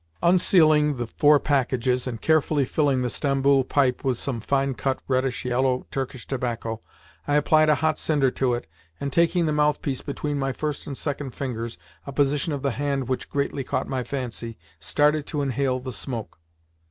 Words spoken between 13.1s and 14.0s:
greatly caught